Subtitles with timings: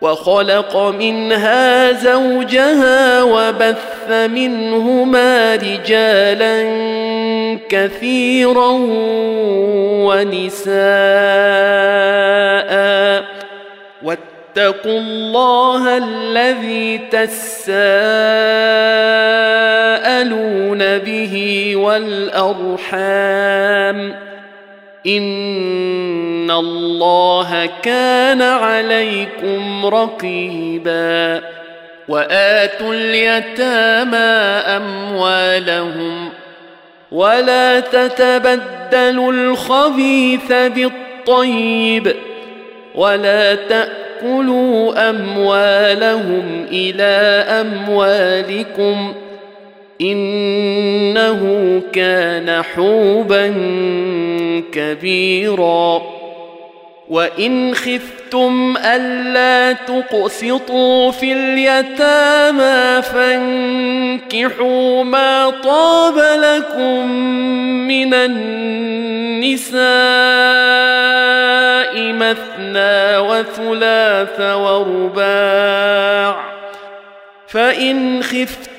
[0.00, 6.62] وخلق منها زوجها وبث منهما رجالا
[7.68, 8.70] كثيرا
[10.06, 10.76] ونساء.
[14.02, 17.78] واتقوا الله الذي تساءلون
[20.98, 23.06] به والأرحام.
[25.06, 31.42] ان الله كان عليكم رقيبا
[32.08, 34.16] واتوا اليتامى
[34.76, 36.28] اموالهم
[37.12, 42.16] ولا تتبدلوا الخبيث بالطيب
[42.94, 49.14] ولا تاكلوا اموالهم إلى اموالكم
[50.00, 53.54] إنه كان حوبا
[54.72, 56.02] كبيرا.
[57.08, 67.10] وإن خفتم ألا تقسطوا في اليتامى فانكحوا ما طاب لكم
[67.88, 69.82] من النساء
[72.12, 76.36] مثنى وثلاث ورباع.
[77.48, 78.75] فإن خفتم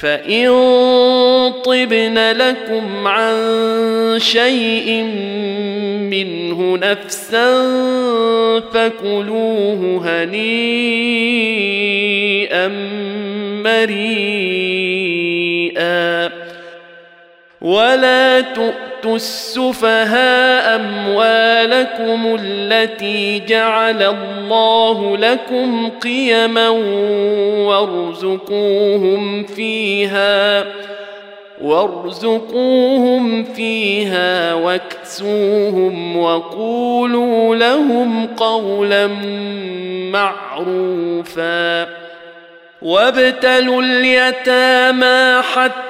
[0.00, 0.48] فان
[1.64, 3.36] طبن لكم عن
[4.18, 5.02] شيء
[6.10, 7.50] منه نفسا
[8.60, 10.60] فكلوه هنيئا
[14.60, 15.20] مريئا
[17.60, 26.68] ولا تؤتوا السفهاء اموالكم التي جعل الله لكم قيما
[27.68, 30.64] وارزقوهم فيها
[31.62, 39.06] وارزقوهم فيها واكسوهم وقولوا لهم قولا
[40.12, 41.88] معروفا
[42.82, 45.89] وابتلوا اليتامى حتى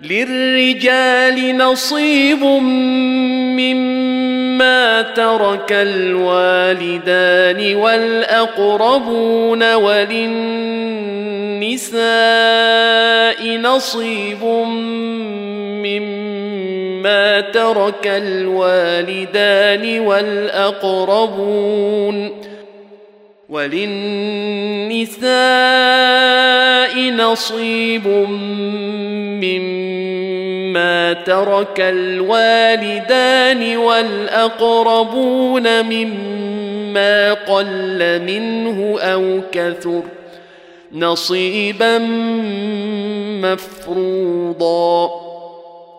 [0.00, 2.44] للرجال نصيب
[3.58, 10.28] مما ترك الوالدان والأقربون وللنساء
[13.58, 14.44] نصيب
[15.84, 21.68] مما ترك الوالدان والأقربون
[23.48, 25.28] وللنساء
[27.10, 28.06] نصيب
[29.42, 40.02] مما ترك الوالدان والأقربون مما قل منه أو كثر
[40.92, 41.98] نصيبا
[43.42, 45.27] مفروضا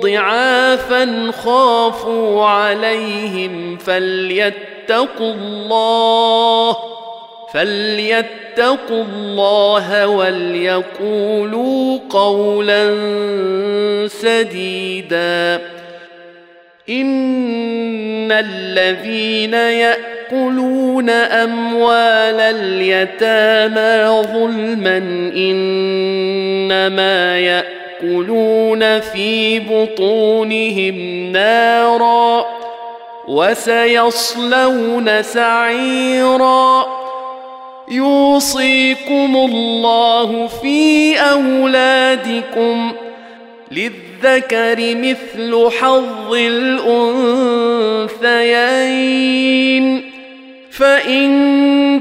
[0.00, 6.76] ضعافا خافوا عليهم فليتقوا الله
[7.54, 12.98] فليتقوا الله وليقولوا قولا
[14.08, 15.60] سديدا
[16.88, 24.96] ان الذين ياكلون اموال اليتامى ظلما
[25.36, 27.81] انما ياكلون
[29.00, 30.96] في بطونهم
[31.32, 32.46] نارا
[33.28, 36.86] وسيصلون سعيرا.
[37.90, 42.92] يوصيكم الله في أولادكم
[43.72, 46.92] للذكر مثل حظ الأنثيين.
[50.70, 51.30] فإن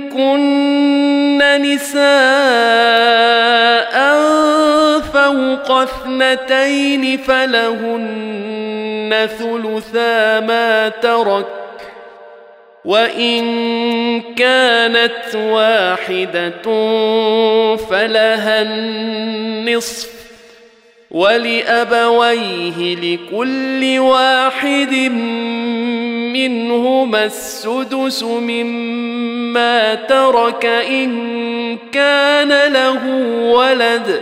[0.09, 2.01] كن نساء
[5.31, 8.49] فوق اثنتين فلهن
[9.39, 11.45] ثلثا ما ترك
[12.85, 13.41] وإن
[14.21, 16.61] كانت واحدة
[17.75, 20.21] فلها النصف
[21.11, 24.93] ولأبويه لكل واحد
[26.33, 33.07] منهما السدس مما ترك إن كان له
[33.41, 34.21] ولد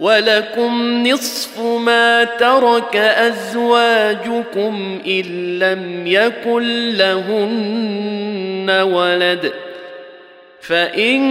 [0.00, 9.52] ولكم نصف ما ترك ازواجكم ان لم يكن لهن ولد
[10.60, 11.22] فان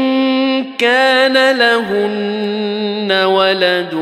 [0.77, 3.93] كان لهن ولد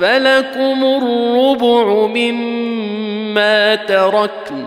[0.00, 4.66] فلكم الربع مما تركن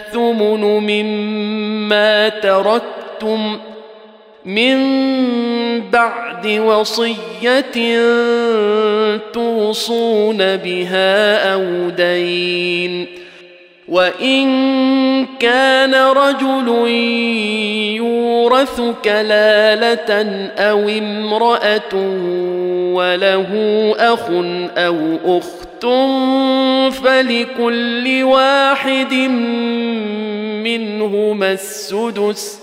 [0.17, 3.59] مما تركتم
[4.45, 4.77] من
[5.89, 7.99] بعد وصية
[9.33, 13.21] توصون بها أو دين.
[13.91, 14.47] وإن
[15.39, 16.87] كان رجل
[17.95, 20.23] يورث كلالة
[20.57, 21.93] أو امرأة
[22.93, 23.49] وله
[23.99, 24.29] أخ
[24.77, 25.70] أو أخت
[26.91, 29.13] فلكل واحد
[30.63, 32.59] منهما السدس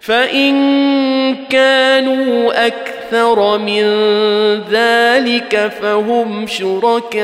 [0.00, 0.54] فإن
[1.50, 3.84] كانوا أكثر من
[4.70, 7.22] ذلك فهم شركاء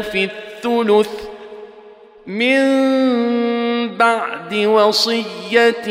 [0.00, 1.23] في الثلث
[2.26, 5.88] من بعد وصية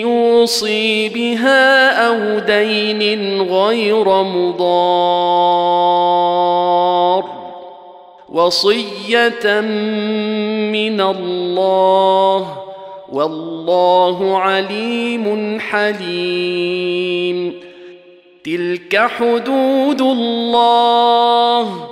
[0.00, 5.42] يوصي بها أو دين غير مضار.
[8.28, 9.60] وصية
[10.70, 12.58] من الله
[13.12, 17.52] والله عليم حليم.
[18.44, 21.91] تلك حدود الله.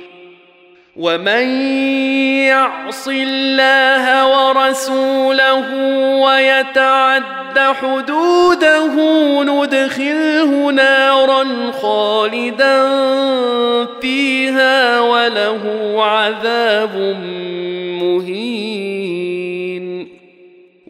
[0.95, 1.47] ومن
[2.47, 5.75] يعص الله ورسوله
[6.15, 8.93] ويتعد حدوده
[9.43, 12.81] ندخله نارا خالدا
[14.01, 16.97] فيها وله عذاب
[18.01, 18.90] مهين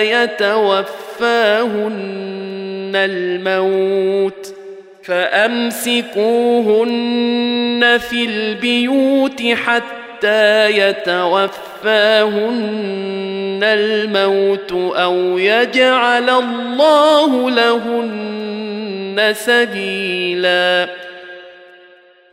[0.00, 1.22] يتوفاهن
[2.94, 4.54] الموت
[5.02, 6.18] فأمسكوهن
[8.10, 11.48] في البيوت حتى يتوفاهن
[13.62, 20.88] الموت أو يجعل الله لهن سبيلا.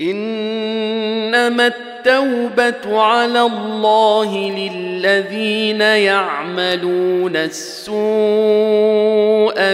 [0.00, 7.94] انما التوبه على الله للذين يعملون السوء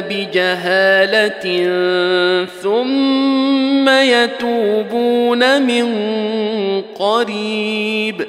[0.00, 1.44] بجهاله
[2.62, 5.86] ثم يتوبون من
[6.94, 8.26] قريب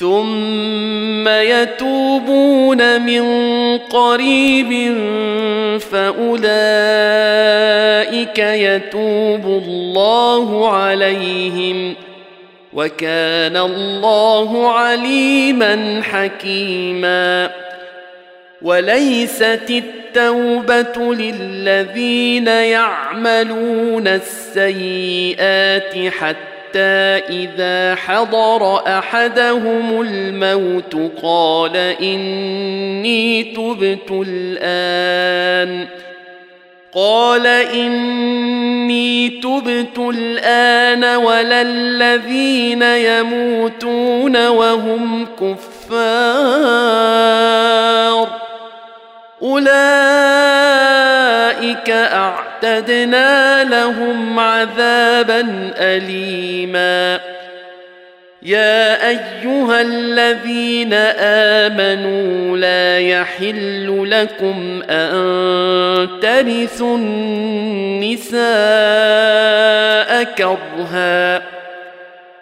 [0.00, 3.22] ثم يتوبون من
[3.78, 4.94] قريب
[5.80, 6.50] فاولئك
[8.38, 11.94] يتوب الله عليهم
[12.72, 17.50] وكان الله عليما حكيما.
[18.62, 35.86] وليست التوبة للذين يعملون السيئات حتى إذا حضر أحدهم الموت قال إني تبت الآن.
[36.94, 46.70] قال إني تبت الآن ولا الذين يموتون وهم كفار.
[49.42, 50.70] أولئك
[51.90, 57.20] أعتدنا لهم عذابا اليما.
[58.42, 68.40] يا أيها الذين آمنوا لا يحل لكم أن ترثوا النساء
[70.24, 71.59] كرها.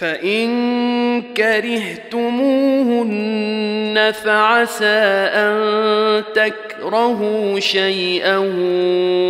[0.00, 2.12] فإن كرهتموهن
[4.24, 4.86] فعسى
[5.34, 8.38] أن تكرهوا شيئا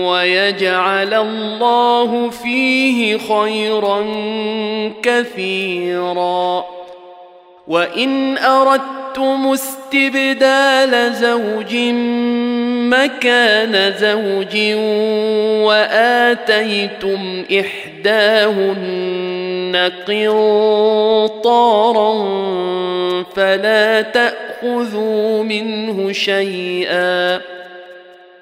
[0.08, 4.06] ويجعل الله فيه خيرا
[5.02, 6.64] كثيرا.
[7.68, 11.74] وإن أردتم استبدال زوج
[12.90, 14.56] مكان زوج
[15.66, 19.10] وآتيتم إحداهن
[20.06, 21.60] قنطارا
[23.36, 27.40] فلا تأخذوا منه شيئا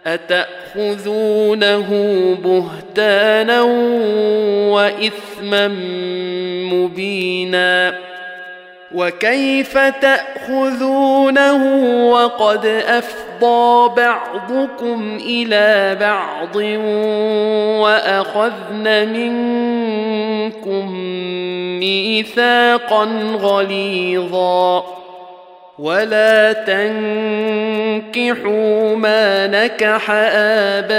[0.06, 1.88] أتأخذونه
[2.44, 3.62] بهتانا
[4.72, 5.68] وإثما
[6.72, 7.98] مبينا
[8.94, 11.64] وكيف تأخذونه
[12.10, 16.56] وقد أفضى بعضكم إلى بعض
[17.82, 20.92] وأخذن منكم
[21.78, 23.04] ميثاقا
[23.40, 24.84] غليظا
[25.78, 26.52] ولا
[28.12, 28.16] تنكحوا
[28.96, 30.10] ما نكح
[30.80, 30.98] آباؤكم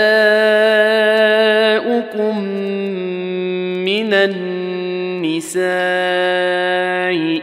[3.86, 5.60] من النساء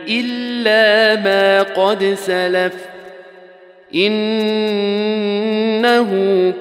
[0.09, 2.75] إلا ما قد سلف.
[3.95, 4.53] إنه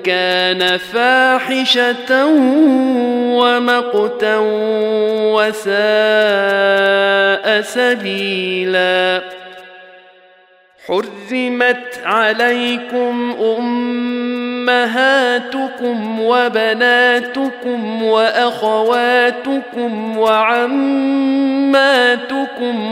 [0.03, 2.25] كان فاحشة
[3.35, 4.37] ومقتا
[5.35, 5.75] وساء
[7.61, 9.21] سبيلا.
[10.87, 13.35] حرمت عليكم
[14.69, 20.75] أمهاتكم وبناتكم وأخواتكم وعماتكم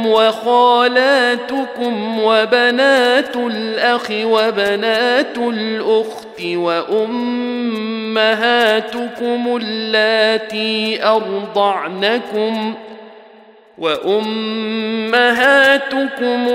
[0.08, 7.00] وخالاتكم وبنات الأخ وبنات الأخت وأمهاتكم
[9.62, 12.93] اللاتي أرضعنكم ۖ
[13.78, 15.14] وأمهاتكم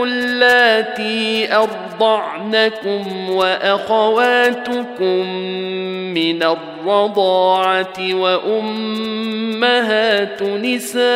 [0.02, 5.26] اللاتي أرضعنكم وأخواتكم
[6.14, 9.22] من الرضاعة وأمهات
[10.42, 11.08] نسائكم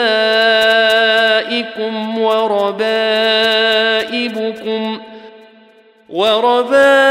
[2.19, 3.43] وربائبكم
[6.13, 7.11] وربائبكم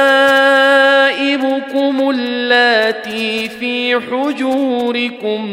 [2.09, 5.45] اللاتي في حجوركم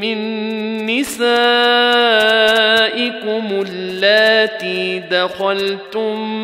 [0.00, 0.36] من
[0.86, 1.24] نسائكم
[3.68, 6.42] اللاتي دخلتم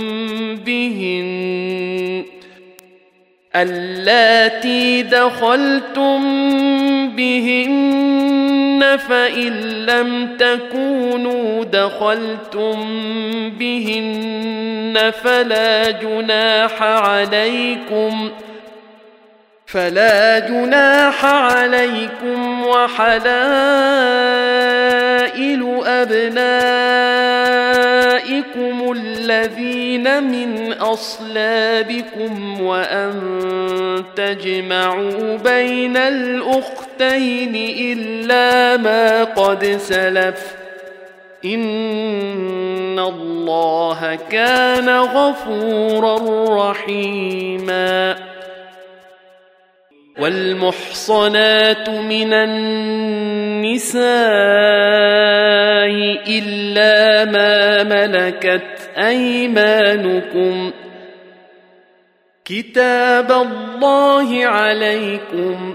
[0.57, 2.25] بهن
[3.57, 6.21] اللاتي دخلتم
[7.09, 9.53] بهن فإن
[9.87, 12.81] لم تكونوا دخلتم
[13.59, 18.52] بهن فلا جناح عليكم ۖ
[19.73, 23.23] فلا جناح عليكم وحلائل
[25.87, 26.53] أبنائكم
[28.93, 33.15] الذين من أصلابكم وأن
[34.17, 40.55] تجمعوا بين الأختين إلا ما قد سلف
[41.45, 46.19] إن الله كان غفورا
[46.71, 48.32] رحيماً
[50.19, 54.03] والمحصنات من النساء
[56.29, 60.71] إلا ما ملكت أيمانكم.
[62.45, 65.75] كتاب الله عليكم.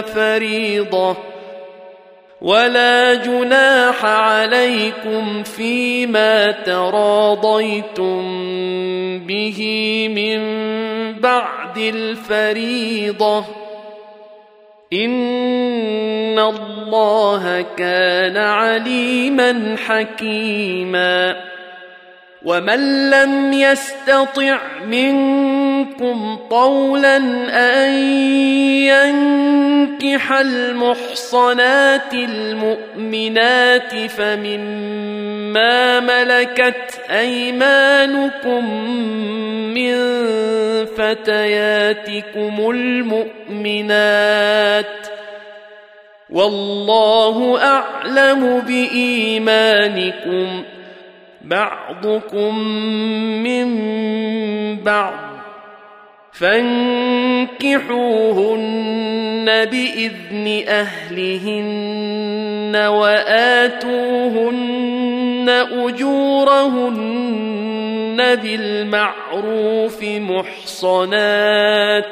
[0.00, 1.16] فريضة.
[2.40, 8.22] ولا جناح عليكم فيما تراضيتم
[9.18, 9.58] به
[10.14, 10.40] من
[11.20, 13.44] بعد الفريضة.
[14.92, 21.36] إن الله كان عليما حكيما.
[22.44, 25.59] ومن لم يستطع منكم
[26.50, 27.16] طولا
[27.86, 27.92] أن
[28.90, 38.84] ينكح المحصنات المؤمنات فمما ملكت أيمانكم
[39.74, 39.94] من
[40.96, 44.06] فتياتكم المؤمنات
[46.30, 50.62] والله أعلم بإيمانكم
[51.42, 52.58] بعضكم
[53.42, 53.66] من
[54.76, 55.29] بعض
[56.40, 57.90] فانكحوهن
[59.64, 63.90] بإذن أهلهن وآتوهن
[65.72, 67.36] أجورهن
[68.36, 72.04] بالمعروف محصنات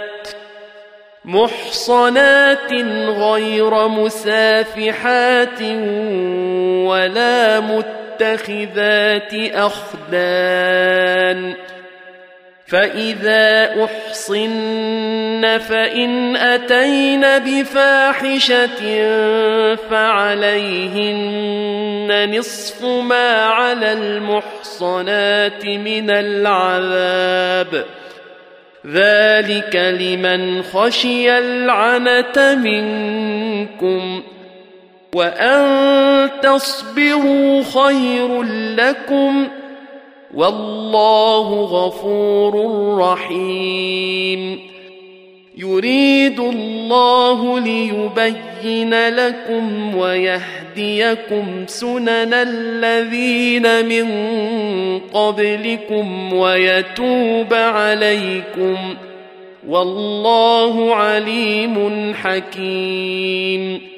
[1.24, 2.72] محصنات
[3.08, 5.62] غير مسافحات
[6.88, 11.54] ولا متخذات أخدان
[12.68, 18.80] فإذا أحصن فإن أتين بفاحشة
[19.90, 21.28] فعليهن
[22.38, 27.84] نصف ما على المحصنات من العذاب
[28.86, 34.22] ذلك لمن خشي العنة منكم
[35.14, 38.42] وأن تصبروا خير
[38.76, 39.67] لكم ۖ
[40.34, 42.54] والله غفور
[42.98, 44.58] رحيم.
[45.58, 54.08] يريد الله ليبين لكم ويهديكم سنن الذين من
[54.98, 58.76] قبلكم ويتوب عليكم.
[59.68, 63.97] والله عليم حكيم.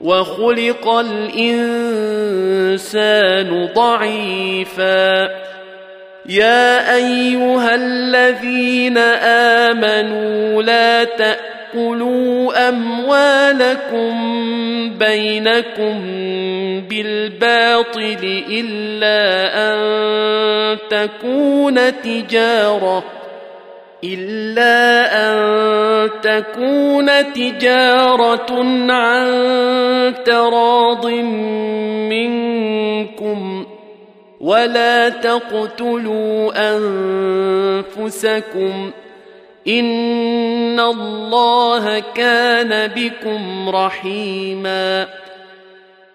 [0.00, 1.68] وخلق الإنسان
[3.74, 5.28] ضعيفا.
[6.26, 8.98] يا أيها الذين
[9.68, 14.14] آمنوا لا تأكلوا أموالكم
[14.98, 16.00] بينكم
[16.90, 23.04] بالباطل إلا أن تكون تجارة.
[24.04, 29.34] إلا أن تكون تجارة عن
[30.24, 31.06] تراض
[32.10, 33.66] منكم
[34.40, 36.52] ولا تقتلوا
[37.96, 38.90] أنفسكم
[39.68, 45.08] إن الله كان بكم رحيماً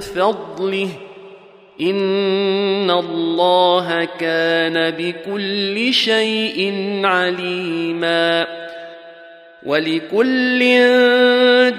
[0.00, 0.88] فضله.
[1.80, 6.72] إن الله كان بكل شيء
[7.04, 8.46] عليما.
[9.64, 10.60] ولكل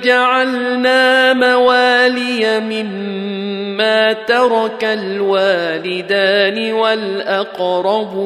[0.04, 8.26] جعلنا موالي مما ترك الوالدان والأقربون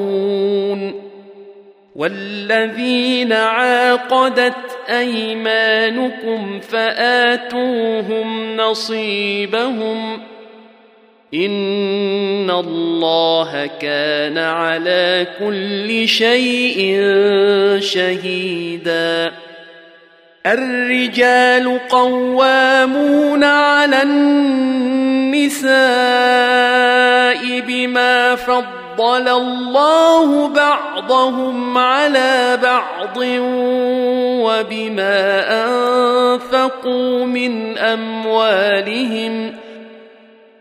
[1.95, 10.22] والذين عاقدت أيمانكم فآتوهم نصيبهم
[11.34, 17.02] إن الله كان على كل شيء
[17.80, 19.32] شهيدا
[20.45, 25.69] الرجال قوامون على النساء
[27.60, 33.17] بما فضل الله بعضهم على بعض
[34.47, 39.54] وبما أنفقوا من أموالهم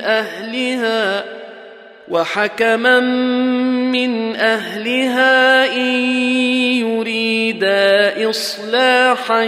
[0.00, 1.24] أهلها
[2.08, 3.00] وحكما
[3.90, 5.90] من أهلها إن
[6.80, 9.42] يريدا إصلاحا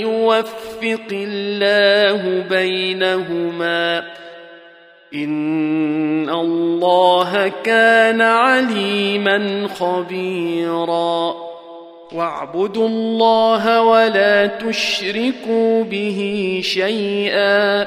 [0.00, 4.04] يوفق الله بينهما.
[5.14, 11.34] إن الله كان عليما خبيرا.
[12.12, 17.86] واعبدوا الله ولا تشركوا به شيئا.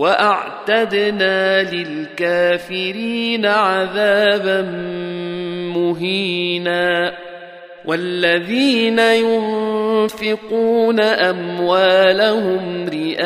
[0.00, 4.62] وأعتدنا للكافرين عذابا
[5.76, 7.12] مهينا.
[7.84, 13.20] والذين ينفقون أموالهم رئاء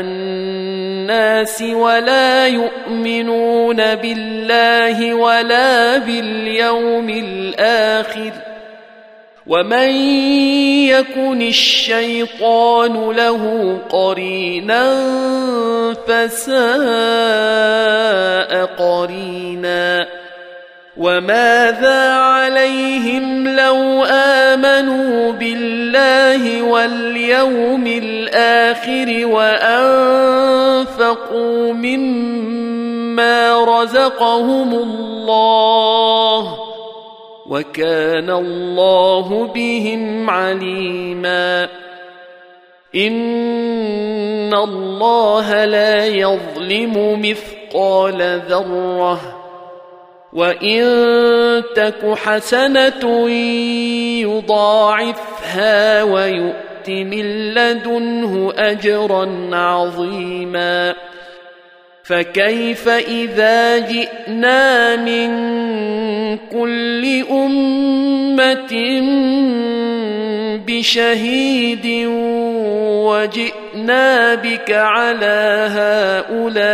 [0.00, 8.47] الناس ولا يؤمنون بالله ولا باليوم الآخر
[9.48, 9.90] ومن
[10.88, 14.84] يكن الشيطان له قرينا
[16.06, 16.58] فساء
[18.64, 20.06] قرينا
[20.96, 30.92] وماذا عليهم لو امنوا بالله واليوم الآخر وانفقوا
[31.72, 36.67] مما رزقهم الله
[37.48, 41.68] وكان الله بهم عليما.
[42.94, 49.20] إن الله لا يظلم مثقال ذرة.
[50.32, 50.84] وإن
[51.76, 53.30] تك حسنة
[54.20, 60.94] يضاعفها ويؤت من لدنه أجرا عظيما.
[62.08, 65.28] فكيف إذا جئنا من
[66.36, 69.00] كل أمة
[70.66, 72.06] بشهيد
[73.06, 75.68] وجئنا بك على
[76.30, 76.70] هؤلاء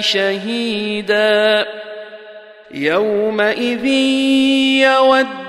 [0.00, 1.66] شهيدا
[2.74, 3.86] يومئذ
[4.84, 5.47] يود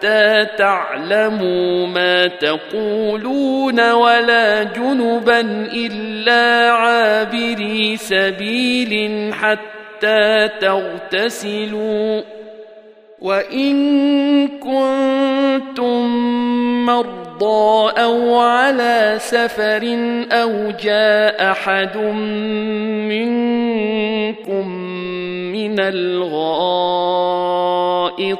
[0.00, 5.40] حتى تعلموا ما تقولون ولا جنبا
[5.72, 12.39] إلا عابري سبيل حتى تغتسلوا.
[13.20, 16.06] وإن كنتم
[16.86, 19.98] مرضى أو على سفر
[20.32, 21.96] أو جاء أحد
[23.08, 24.68] منكم
[25.52, 27.10] من الغائط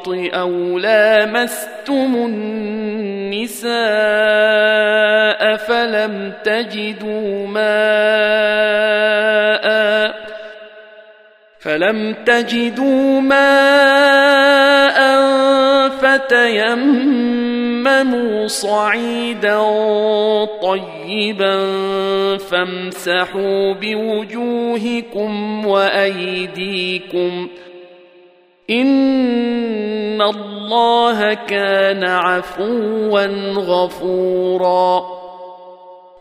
[0.09, 3.71] أو لامستم النساء
[5.57, 7.71] فلم تجدوا ماء
[11.61, 15.01] فلم تجدوا ماء
[16.01, 17.67] فتيمموا
[18.47, 19.61] صعيدا
[20.63, 21.67] طيبا
[22.37, 27.49] فامسحوا بوجوهكم وأيديكم
[28.71, 35.20] إن الله كان عفوا غفورا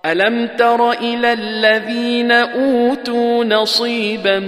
[0.05, 4.39] ألم تر إلى الذين أوتوا نصيبا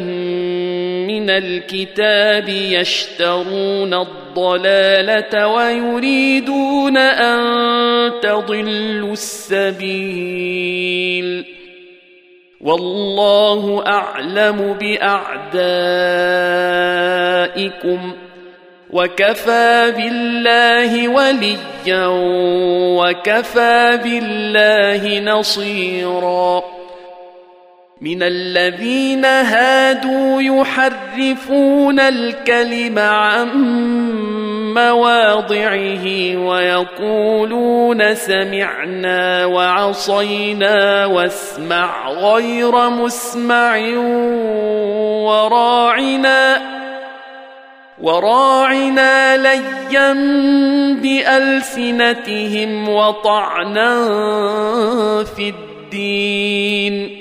[1.08, 7.42] من الكتاب يشترون الضلالة ويريدون أن
[8.22, 10.42] تضلوا السبيل
[12.62, 15.52] والله أعلم بأعدائكم
[18.94, 22.08] وكفى بالله وليا
[23.00, 26.64] وكفى بالله نصيرا.
[28.02, 33.48] من الذين هادوا يحرفون الكلم عن
[34.74, 36.06] مواضعه
[36.38, 43.78] ويقولون سمعنا وعصينا واسمع غير مسمع
[45.28, 46.62] وراعنا.
[48.02, 50.14] وراعنا ليا
[51.02, 53.94] بألسنتهم وطعنا
[55.24, 57.21] في الدين.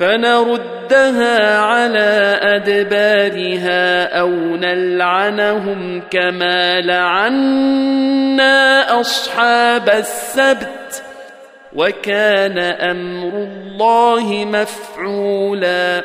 [0.00, 8.50] فنردها على أدبارها أو نلعنهم كما لعنا
[9.00, 11.02] أصحاب السبت
[11.76, 16.04] وكان أمر الله مفعولا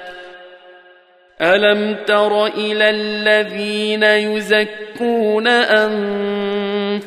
[1.41, 5.47] الم تر إلى الذين يزكون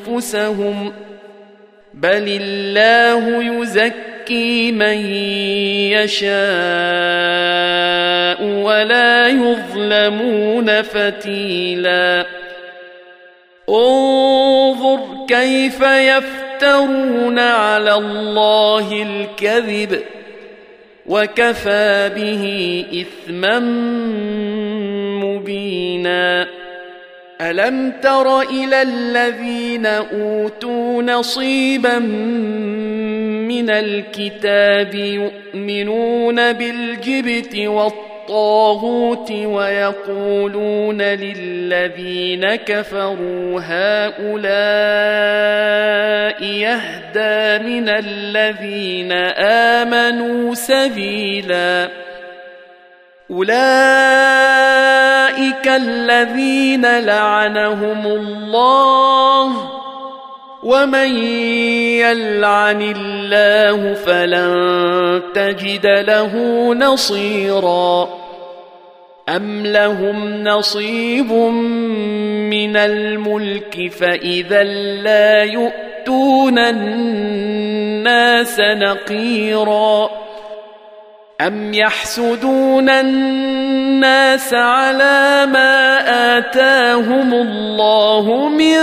[0.01, 0.93] انفسهم
[1.93, 5.05] بل الله يزكي من
[5.91, 6.35] يشاء
[8.43, 12.25] ولا يظلمون فتيلا
[13.69, 20.01] انظر كيف يفترون على الله الكذب
[21.05, 23.59] وكفى به اثما
[25.23, 26.47] مبينا.
[27.41, 31.99] ألم تر إلى الذين أوتوا نصيبا
[33.47, 38.14] من الكتاب يؤمنون بالجبت والطاغوت
[39.31, 44.45] ويقولون للذين كفروا هؤلاء
[46.43, 49.11] يهدى من الذين
[49.81, 51.89] آمنوا سبيلا.
[53.31, 53.55] أولئك
[55.67, 59.74] الذين لعنهم الله
[60.65, 61.17] ومن
[62.01, 64.53] يلعن الله فلن
[65.33, 66.33] تجد له
[66.73, 68.09] نصيرا
[69.29, 71.31] ام لهم نصيب
[72.51, 74.63] من الملك فاذا
[75.03, 80.24] لا يؤتون الناس نقيرا
[81.41, 85.97] أم يحسدون الناس على ما
[86.37, 88.77] آتاهم الله من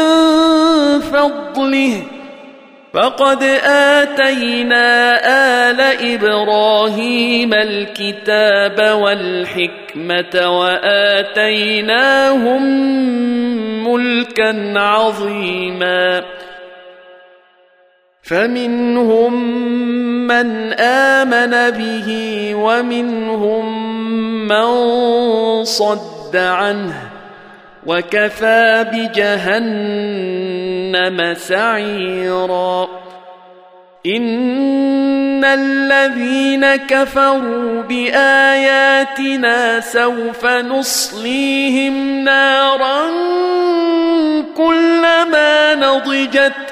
[1.01, 2.03] فضله
[2.95, 5.17] فقد آتينا
[5.71, 5.81] آل
[6.15, 11.83] إبراهيم الكتاب والحكمة وآتيناهم
[13.89, 16.23] ملكا عظيما
[18.23, 19.35] فمنهم
[20.27, 22.09] من آمن به
[22.55, 23.93] ومنهم
[24.49, 24.67] من
[25.65, 26.95] صد عنه
[27.87, 30.15] وكفى بجهنم
[31.35, 32.89] سعيرا.
[34.07, 43.07] إن الذين كفروا بآياتنا سوف نصليهم نارا
[44.57, 46.72] كلما نضجت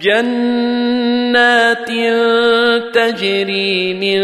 [0.00, 1.88] جنات
[2.94, 4.20] تجري من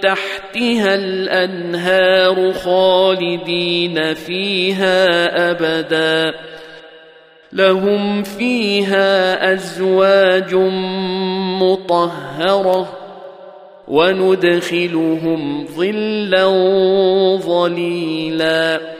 [0.00, 5.06] تحتها الأنهار خالدين فيها
[5.50, 6.34] أبدا.
[7.52, 10.54] لهم فيها أزواج
[11.60, 12.98] مطهرة
[13.88, 16.46] وندخلهم ظلا
[17.36, 18.99] ظليلا.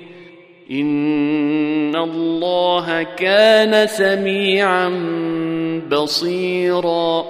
[0.71, 4.89] إن الله كان سميعا
[5.91, 7.25] بصيرا.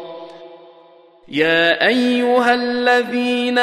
[1.28, 3.58] يا أيها الذين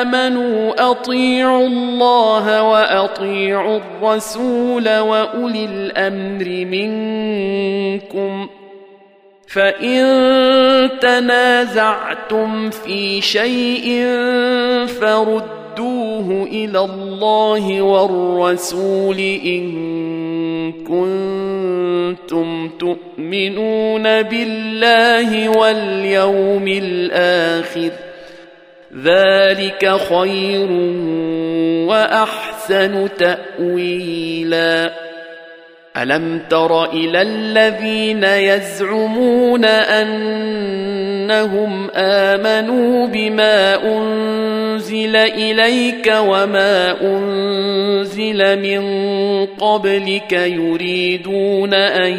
[0.00, 8.48] آمنوا أطيعوا الله وأطيعوا الرسول وأولي الأمر منكم
[9.48, 10.00] فإن
[11.00, 14.06] تنازعتم في شيء
[15.00, 27.90] فردوا ردوه إلى الله والرسول إن كنتم تؤمنون بالله واليوم الآخر.
[29.04, 30.70] ذلك خير
[31.88, 34.92] وأحسن تاويلا.
[35.96, 41.30] ألم تر إلى الذين يزعمون أنهم
[41.94, 48.82] آمنوا بما أنزل إليك وما أنزل من
[49.46, 52.12] قبلك يريدون أن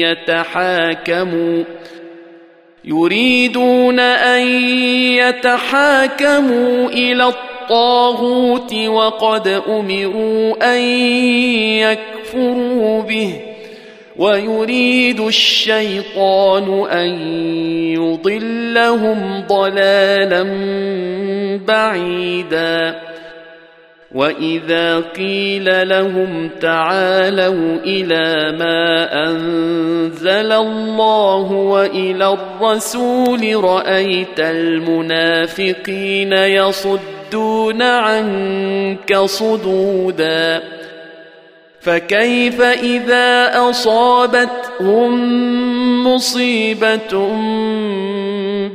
[0.00, 1.64] يتحاكموا
[2.84, 4.46] يريدون أن
[5.14, 10.80] يتحاكموا إلى الطاغوت وقد أمروا أن
[11.78, 12.19] يكفروا
[13.08, 13.40] به
[14.16, 17.08] ويريد الشيطان أن
[17.94, 20.42] يضلهم ضلالا
[21.66, 23.00] بعيدا.
[24.14, 40.79] وإذا قيل لهم تعالوا إلى ما أنزل الله وإلى الرسول رأيت المنافقين يصدون عنك صدودا.
[41.80, 45.14] فكيف إذا اصابتهم
[46.06, 47.28] مصيبة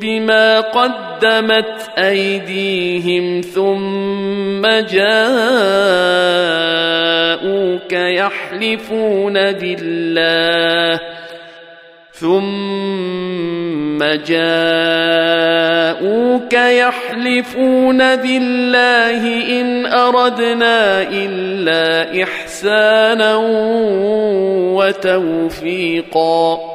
[0.02, 5.06] بما قدمت أيديهم ثم جاءوك
[7.92, 11.00] يحلفون بالله
[12.20, 13.98] ثم
[14.28, 14.54] جاءوك
[16.54, 19.22] يحلفون بالله
[19.62, 23.36] ان اردنا الا احسانا
[24.76, 26.75] وتوفيقا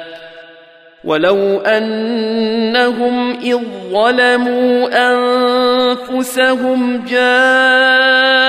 [1.03, 3.59] ولو انهم اذ
[3.91, 4.89] ظلموا
[6.09, 8.41] انفسهم جاءوك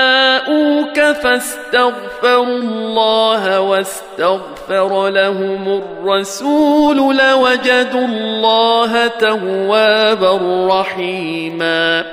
[0.99, 10.39] فاستغفروا الله واستغفر لهم الرسول لوجدوا الله توابا
[10.69, 12.05] رحيما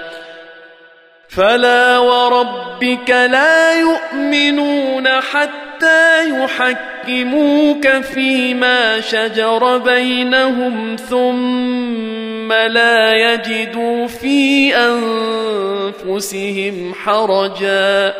[1.29, 5.70] فلا وربك لا يؤمنون حتى
[6.23, 14.77] يحكموك فيما شجر بينهم ثم لا يجدوا في
[16.05, 18.15] أنفسهم حرجا.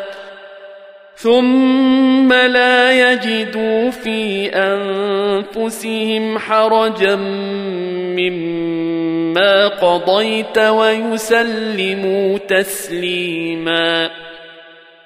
[1.17, 7.17] ثم لا يجدوا في أنفسهم حرجا
[8.17, 14.11] مما قضيت ويسلموا تسليما.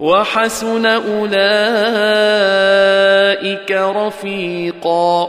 [0.00, 1.30] وحسن أولئك
[3.70, 5.28] رفيقا.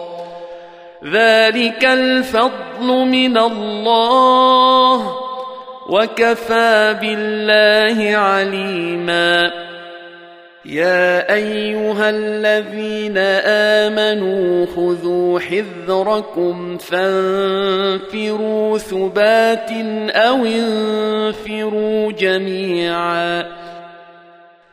[1.14, 5.16] ذلك الفضل من الله
[5.90, 9.52] وكفى بالله عليما.
[10.66, 13.18] يا أيها الذين
[13.88, 19.72] آمنوا خذوا حذركم فانفروا ثبات
[20.12, 23.46] أو انفروا جميعا.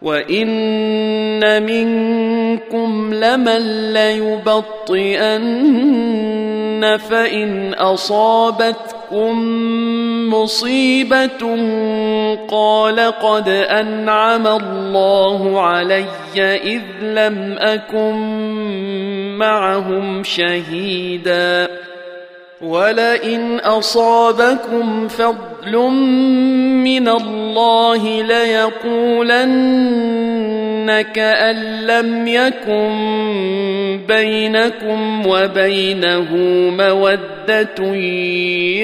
[0.03, 5.38] وان منكم لمن ليبطئن
[7.11, 9.38] فان اصابتكم
[10.30, 11.57] مصيبه
[12.49, 16.05] قال قد انعم الله علي
[16.36, 18.16] اذ لم اكن
[19.38, 21.68] معهم شهيدا
[22.61, 25.47] ولئن اصابكم فضل
[26.84, 29.68] من الله ليقولن
[31.14, 36.34] كأن لم يكن بينكم وبينه
[36.78, 37.94] مودة.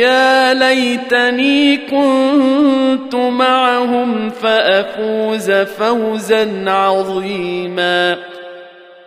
[0.00, 8.33] يا ليتني كنت معهم فأفوز فوزا عظيما.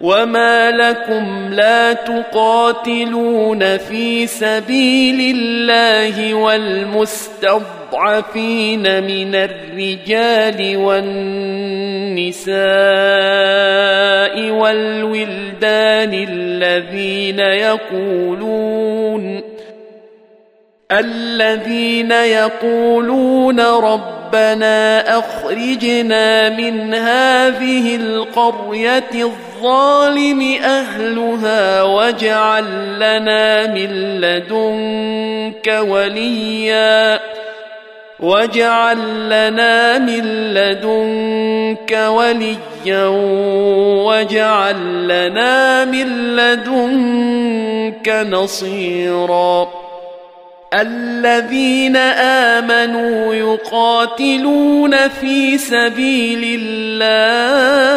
[0.00, 7.62] وما لكم لا تقاتلون في سبيل الله والمستضعفين
[9.02, 12.56] من الرجال والنساء
[14.50, 18.76] والولدان الذين يقولون
[20.92, 32.64] الذين يقولون ربنا اخرجنا من هذه القريه الظالم أهلها واجعل
[32.96, 37.20] لنا من لدنك وليا.
[38.20, 43.06] واجعل لنا من لدنك وليا.
[44.04, 49.68] واجعل لنا من لدنك نصيرا.
[50.74, 57.96] الذين آمنوا يقاتلون في سبيل الله.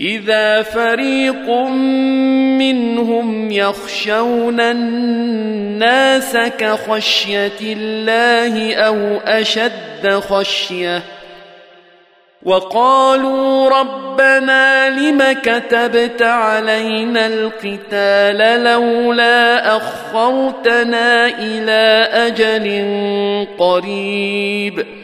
[0.00, 1.50] إذا فريق
[2.58, 11.02] منهم يخشون الناس كخشية الله أو أشد خشية
[12.42, 22.86] وقالوا ربنا لم كتبت علينا القتال لولا أخرتنا إلى أجل
[23.58, 25.03] قريب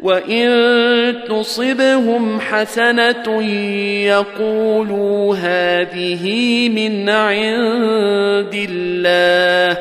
[0.00, 0.48] وإن
[1.28, 3.42] تصبهم حسنة
[4.06, 9.78] يقولوا هذه من عند الله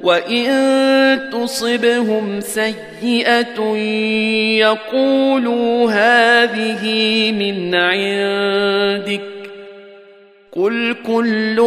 [0.00, 3.76] وإن تصبهم سيئة
[4.58, 6.84] يقولوا هذه
[7.32, 9.20] من عندك
[10.52, 11.60] قل كل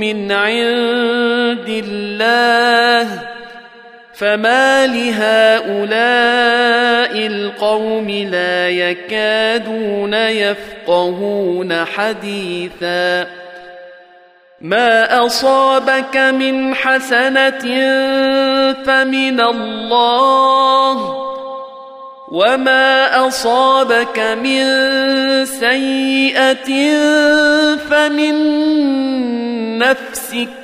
[0.00, 3.33] من عند الله
[4.16, 6.06] فما لهؤلاء
[7.26, 13.26] القوم لا يكادون يفقهون حديثا
[14.60, 17.64] ما اصابك من حسنه
[18.86, 21.24] فمن الله
[22.32, 24.64] وما اصابك من
[25.44, 26.70] سيئه
[27.76, 28.34] فمن
[29.78, 30.63] نفسك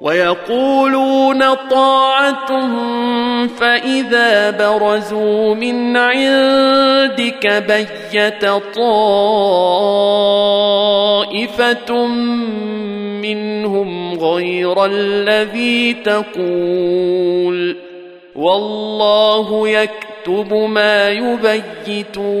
[0.00, 2.48] ويقولون طاعة
[3.46, 8.44] فإذا برزوا من عندك بيت
[8.76, 9.26] طائفة
[13.22, 17.76] منهم غير الذي تقول
[18.36, 22.40] والله يكتب ما يبيتون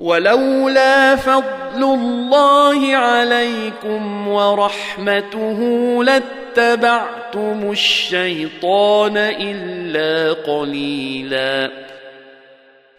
[0.00, 5.58] ولولا فضل الله عليكم ورحمته
[6.04, 11.70] لاتبعتم الشيطان إلا قليلا.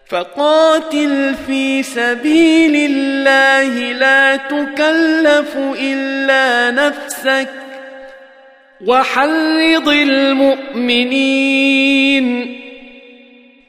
[0.08, 7.48] فقاتل في سبيل الله لا تكلف إلا نفسك
[8.86, 11.32] وحرض المؤمنين.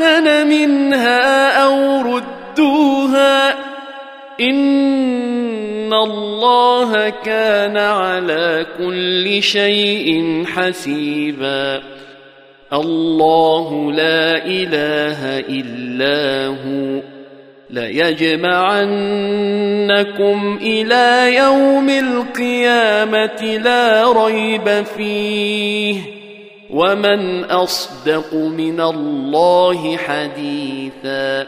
[0.00, 3.54] أحسن منها أو ردوها
[4.40, 11.82] إن الله كان على كل شيء حسيبا
[12.72, 17.00] الله لا إله إلا هو
[17.70, 18.28] ليجمعنكم
[20.62, 26.19] إلى يوم القيامة لا ريب فيه
[26.72, 31.46] ومن اصدق من الله حديثا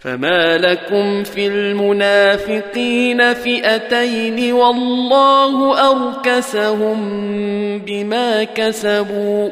[0.00, 6.98] فما لكم في المنافقين فئتين والله اركسهم
[7.78, 9.48] بما كسبوا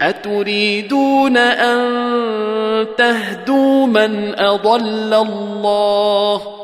[0.00, 6.63] اتريدون ان تهدوا من اضل الله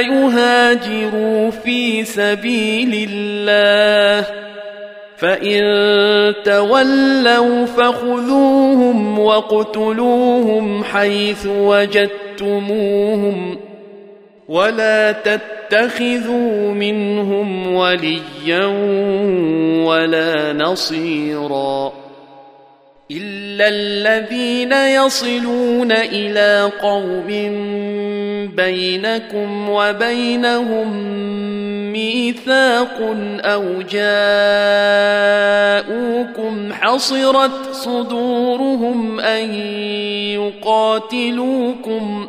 [0.00, 4.26] يهاجروا في سبيل الله.
[5.16, 5.62] فإن
[6.44, 13.58] تولوا فخذوهم واقتلوهم حيث وجدتموهم
[14.48, 18.66] ولا تتخذوا منهم وليا
[19.84, 22.05] ولا نصيرا.
[23.10, 27.26] الا الذين يصلون إلى قوم
[28.56, 31.16] بينكم وبينهم
[31.92, 34.16] ميثاق أو جاءوكم
[36.72, 39.54] حصرت صدورهم ان
[40.64, 42.28] يقاتلوكم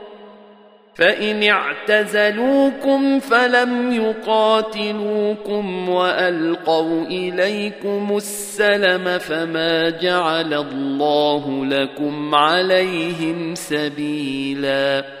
[1.01, 15.20] فإن اعتزلوكم فلم يقاتلوكم وألقوا إليكم السلم فما جعل الله لكم عليهم سبيلاً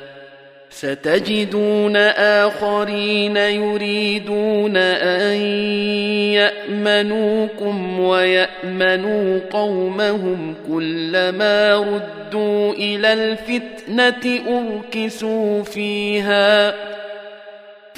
[0.71, 5.35] ستجدون آخرين يريدون أن
[6.31, 16.73] يأمنوكم ويأمنوا قومهم كلما ردوا إلى الفتنة أركسوا فيها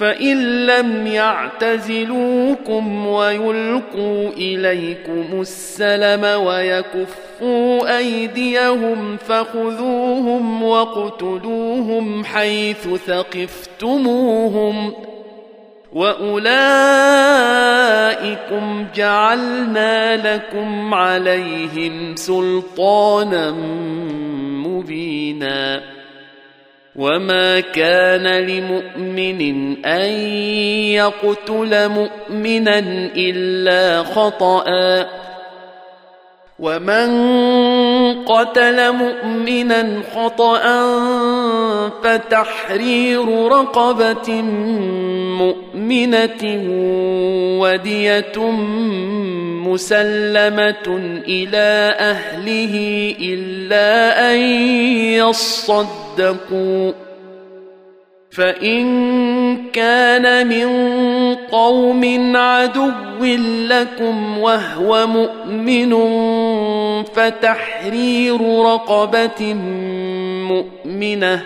[0.04, 14.94] فان لم يعتزلوكم ويلقوا اليكم السلم ويكفوا ايديهم فخذوهم واقتلوهم حيث ثقفتموهم
[15.94, 16.34] واولئكم
[18.96, 23.52] جعلنا لكم عليهم سلطانا
[24.68, 25.82] مبينا
[26.96, 29.42] وما كان لمؤمن
[29.86, 30.10] ان
[30.94, 32.80] يقتل مؤمنا
[33.16, 34.66] الا خطأ
[36.60, 37.10] ومن
[38.26, 40.64] قتل مؤمنا خطأ
[42.04, 44.42] فتحرير رقبة
[45.42, 46.44] مؤمنة
[47.60, 48.52] ودية
[49.68, 50.88] مسلمة
[51.28, 52.76] إلى أهله
[53.20, 54.38] إلا أن
[55.20, 56.92] يصدقوا.
[58.32, 58.84] فإن
[59.72, 60.68] كان من
[61.54, 63.26] قوم عدو
[63.70, 65.94] لكم وهو مؤمن
[67.04, 69.54] فتحرير رقبة
[70.50, 71.46] مؤمنة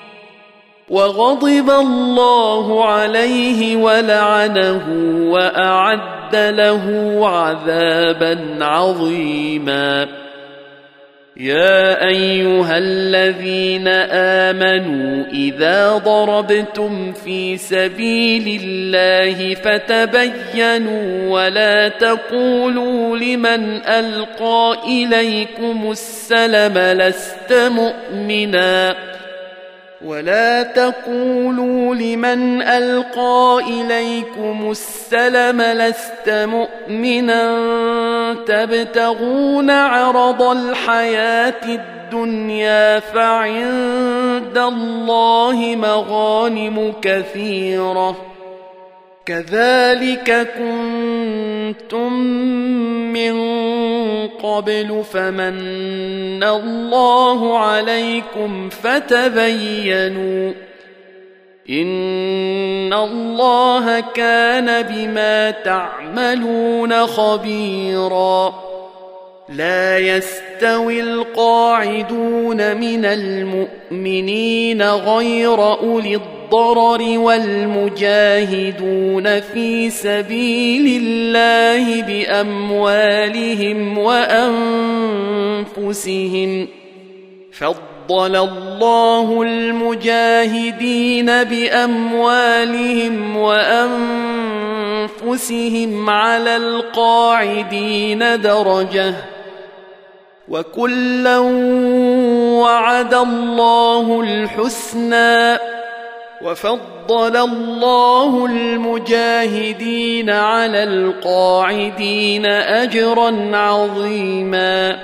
[0.91, 4.85] وغضب الله عليه ولعنه
[5.31, 10.07] وأعد له عذابا عظيما.
[11.37, 13.87] يا أيها الذين
[14.47, 29.10] آمنوا إذا ضربتم في سبيل الله فتبينوا ولا تقولوا لمن ألقى إليكم السلم لست مؤمنا.
[30.05, 37.53] ولا تقولوا لمن القى اليكم السلم لست مؤمنا
[38.47, 48.30] تبتغون عرض الحياة الدنيا فعند الله مغانم كثيره
[49.25, 52.13] كذلك كنتم
[53.13, 53.37] من
[54.27, 60.53] قبل فمن الله عليكم فتبينوا
[61.69, 68.53] ان الله كان بما تعملون خبيرا
[69.49, 76.15] لا يستوي القاعدون من المؤمنين غير اولي
[76.51, 78.19] الضرر والمجاهدون
[79.39, 83.97] في سبيل الله بأموالهم
[85.77, 86.67] وأنفسهم
[87.51, 93.69] فضل الله المجاهدين بأموالهم وأنفسهم
[96.09, 99.13] على القاعدين درجة
[100.47, 101.39] وكلا
[102.59, 105.57] وعد الله الحسنى
[106.43, 114.99] وفضل الله المجاهدين على القاعدين أجرا عظيما.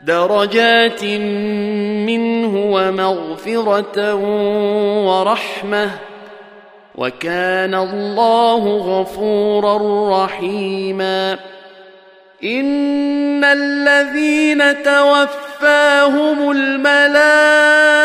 [0.00, 1.04] درجات
[2.04, 4.14] منه ومغفرة
[5.04, 5.90] ورحمة.
[6.94, 9.78] وكان الله غفورا
[10.24, 11.38] رحيما.
[12.44, 18.04] إن الذين توفاهم الملائكة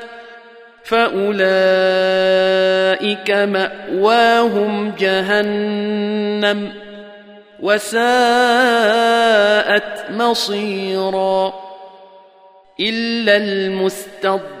[0.83, 1.31] فأولئك
[3.31, 6.73] مأواهم جهنم
[7.59, 8.01] وساءت
[10.11, 11.53] مصيرا
[12.79, 14.60] إلا المستضعفين.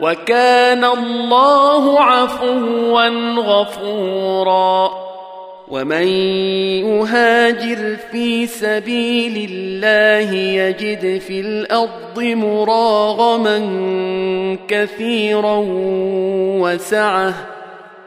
[0.00, 5.08] وكان الله عفوا غفورا.
[5.68, 6.06] ومن
[6.86, 13.58] يهاجر في سبيل الله يجد في الأرض مراغما
[14.68, 15.64] كثيرا
[16.60, 17.57] وسعه.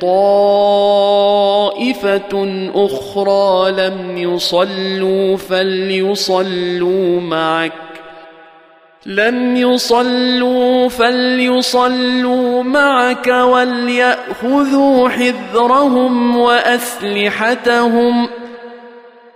[0.00, 1.50] طائفة
[2.74, 7.72] أخرى لم يصلوا فليصلوا معك.
[9.06, 18.30] لم يصلوا فليصلوا معك وليأخذوا حذرهم وأسلحتهم ۖ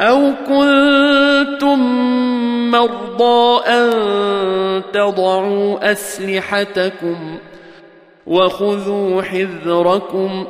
[0.00, 1.78] أو كنتم
[2.70, 3.92] مرضى أن
[4.92, 7.38] تضعوا أسلحتكم
[8.26, 10.46] وخذوا حذركم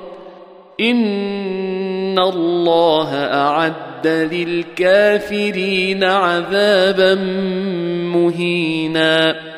[0.81, 7.15] إن الله أعد للكافرين عذابا
[8.15, 9.58] مهيناً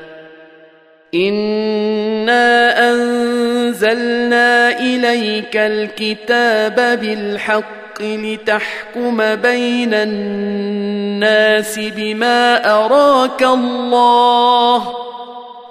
[1.13, 14.95] انا انزلنا اليك الكتاب بالحق لتحكم بين الناس بما اراك الله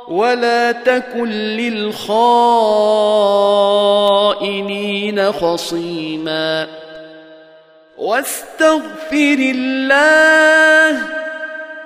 [0.09, 2.13] ولا تكن للخائنين
[5.33, 6.67] خصيما
[7.99, 11.21] واستغفر الله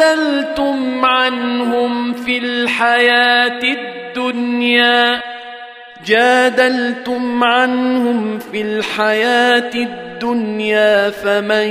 [0.00, 5.20] جادلتم عنهم في الحياة الدنيا
[6.06, 11.68] جادلتم عنهم في الحياة الدنيا فمن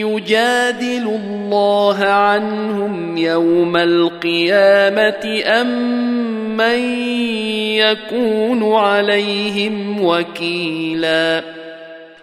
[0.00, 5.66] يجادل الله عنهم يوم القيامه ام
[6.56, 6.78] من
[7.76, 11.61] يكون عليهم وكيلا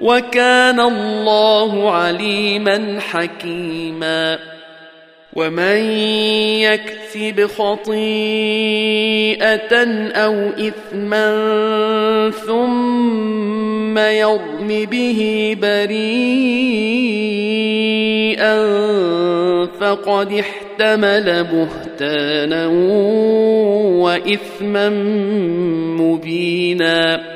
[0.00, 4.38] وكان الله عليما حكيما.
[5.36, 5.76] ومن
[6.60, 7.96] يكسب خطيئه
[10.12, 11.26] أو إثما
[12.46, 16.16] ثم يرم به بريئا
[19.80, 22.66] فقد احتمل بهتانا
[23.96, 24.88] وإثما
[26.00, 27.35] مبينا.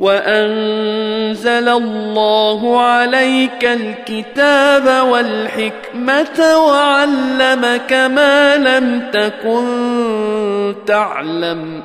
[0.00, 11.82] وأنزل الله عليك الكتاب والحكمة وعلمك ما لم تكن تعلم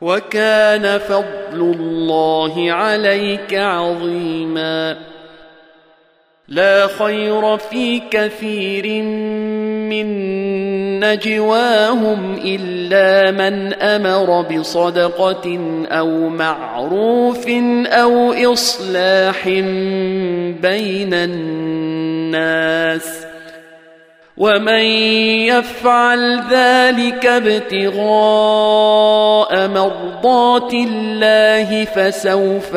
[0.00, 4.96] وكان فضل الله عليك عظيما
[6.48, 9.02] لا خير في كثير
[9.92, 10.08] من
[11.00, 15.58] نجواهم إلا من أمر بصدقة
[15.90, 17.48] أو معروف
[17.86, 19.48] أو إصلاح
[20.62, 22.48] بين الناس
[24.36, 24.84] ومن
[25.50, 27.98] يفعل ذلك ابتغاء
[29.68, 32.76] مرضات الله فسوف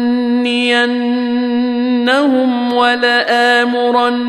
[2.73, 4.25] ولآمرنهم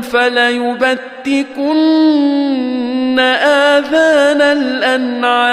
[0.00, 1.62] فليبتكن
[3.18, 5.52] آذان الأنعام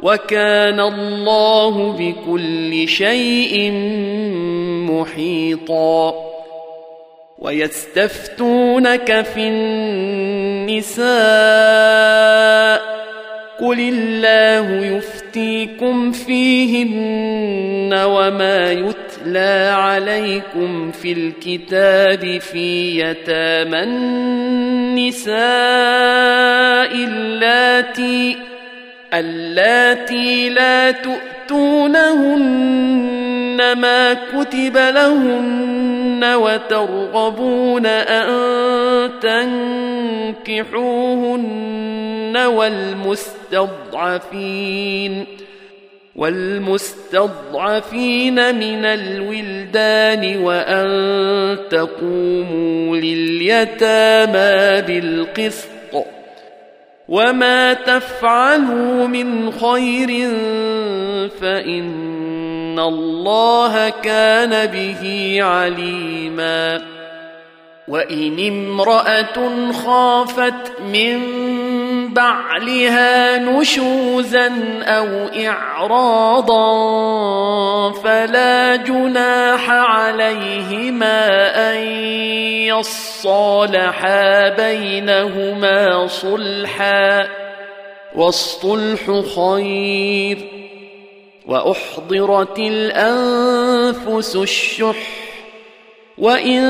[0.00, 3.70] وكان الله بكل شيء
[4.90, 6.14] محيطا.
[7.38, 11.06] ويستفتونك في النساء.
[13.60, 25.34] قل الله يفتيكم فيهن وما يتلى عليكم في الكتاب في يتامى النساء
[26.94, 28.36] اللاتي
[29.14, 32.46] اللاتي لا تؤتونهن
[33.76, 39.10] ما كتب لهن وترغبون أن
[40.46, 42.36] تنكحوهن
[43.56, 44.16] والمستضعفين
[46.16, 47.74] والمستضعفين
[48.34, 50.88] من الولدان وأن
[51.70, 55.75] تقوموا لليتامى بالقسط
[57.08, 60.30] وما تفعلوا من خير
[61.40, 66.82] فان الله كان به عليما
[67.88, 71.20] وان امراه خافت من
[72.16, 74.52] بعلها نشوزا
[74.82, 76.72] أو اعراضا
[77.92, 81.20] فلا جناح عليهما
[81.72, 81.76] أن
[82.72, 87.28] يصالحا بينهما صلحا
[88.14, 90.38] والصلح خير
[91.46, 95.26] وأحضرت الأنفس الشح
[96.18, 96.64] وإن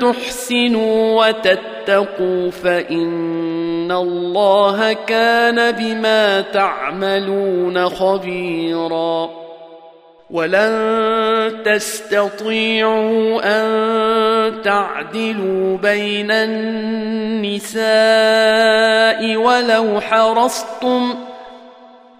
[0.00, 3.49] تحسنوا وتتقوا فإن
[3.92, 9.30] الله كان بما تعملون خبيرا
[10.30, 17.80] ولن تستطيعوا ان تعدلوا بين النساء
[19.36, 21.14] ولو حرصتم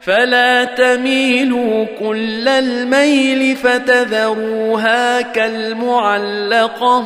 [0.01, 7.05] فلا تميلوا كل الميل فتذروها كالمعلقه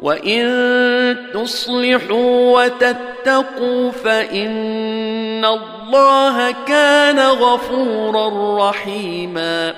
[0.00, 9.74] وان تصلحوا وتتقوا فان الله كان غفورا رحيما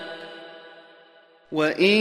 [1.52, 1.96] وان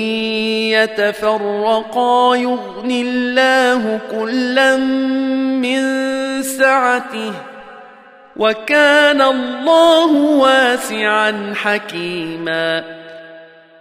[0.76, 5.82] يتفرقا يغن الله كلا من
[6.44, 7.34] سعته
[8.36, 12.99] وكان الله واسعا حكيما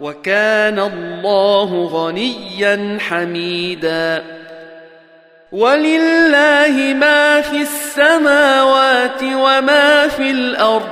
[0.00, 4.22] وكان الله غنيا حميدا.
[5.52, 10.88] ولله ما في السماوات وما في الأرض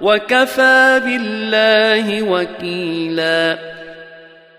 [0.00, 3.58] وكفى بالله وكيلا.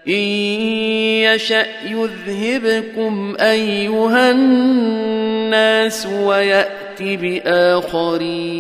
[0.08, 8.60] إن يشأ يذهبكم أيها الناس ويات بآخرين.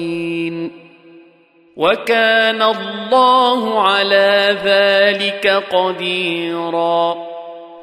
[1.80, 7.15] وكان الله على ذلك قديرا.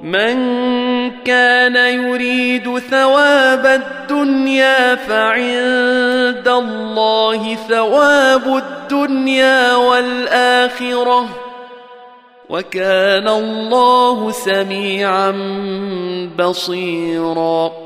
[0.01, 0.37] من
[1.11, 11.27] كان يريد ثواب الدنيا فعند الله ثواب الدنيا والآخرة.
[12.49, 15.31] وكان الله سميعا
[16.39, 17.86] بصيرا.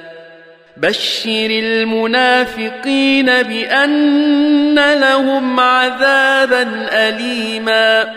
[0.77, 8.13] بشر المنافقين بأن لهم عذابا اليما.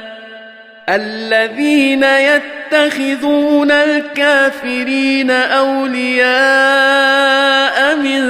[0.88, 6.24] الذين يتخذون الكافرين أولياء
[7.96, 8.22] من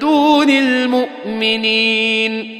[0.00, 2.59] دون المؤمنين.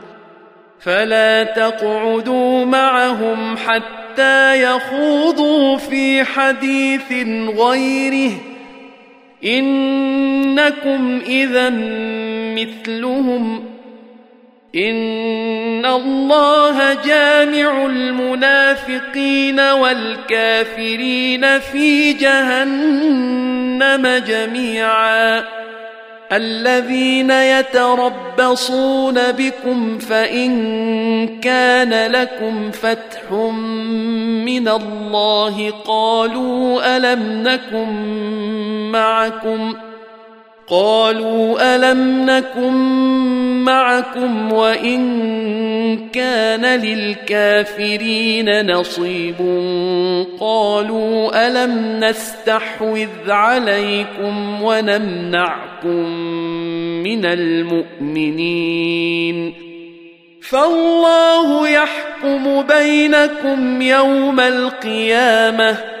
[0.83, 7.11] فلا تقعدوا معهم حتى يخوضوا في حديث
[7.57, 8.31] غيره.
[9.45, 11.69] إنكم اذا
[12.55, 13.65] مثلهم.
[14.75, 25.43] إن الله جامع المنافقين والكافرين في جهنم جميعا.
[26.31, 33.31] الذين يتربصون بكم فإن كان لكم فتح
[34.45, 37.91] من الله قالوا ألم نكن
[38.91, 39.75] معكم
[40.71, 42.73] قالوا ألم نكن
[43.63, 45.01] معكم وإن
[46.09, 49.35] كان للكافرين نصيب
[50.39, 56.09] قالوا ألم نستحوذ عليكم ونمنعكم
[57.03, 58.73] من المؤمنين
[60.41, 66.00] فالله يحكم بينكم يوم القيامة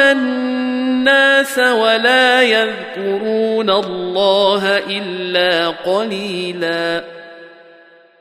[0.00, 7.04] الناس ولا يذكرون الله إلا قليلا.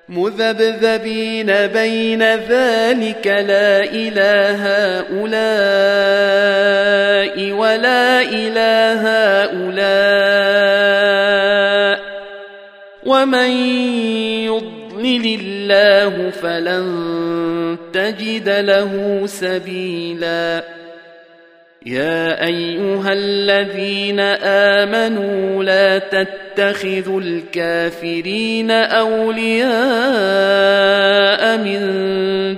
[0.10, 4.62] مذبذبين بين ذلك لا إله
[5.00, 5.32] هؤلاء
[7.52, 9.02] ولا إله
[9.44, 10.02] هؤلاء.
[13.06, 13.52] ومن
[15.06, 20.64] يضلل الله فلن تجد له سبيلا.
[21.86, 24.20] يا أيها الذين
[24.80, 29.72] آمنوا لا تتخذوا الكافرين أولياء
[31.58, 31.82] من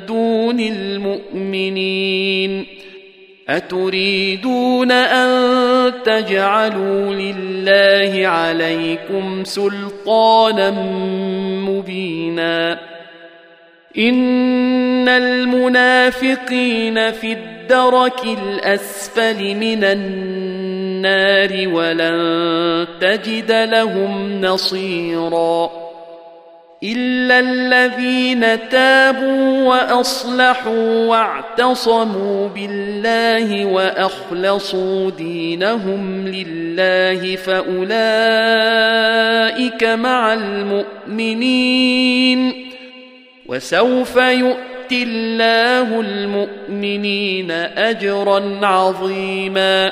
[0.05, 1.93] دون المؤمنين.
[3.49, 10.71] أتريدون أن تجعلوا لله عليكم سلطانا
[11.69, 12.79] مبينا؟
[13.97, 25.82] إن المنافقين في الدرك الأسفل من النار ولن تجد لهم نصيرا
[26.83, 37.93] الا الذين تابوا واصلحوا واعتصموا بالله واخلصوا دينهم لله فاولئك
[39.83, 41.73] مع المؤمنين
[43.45, 49.91] وسوف يؤتي الله المؤمنين اجرا عظيما